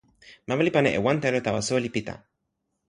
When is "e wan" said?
0.97-1.17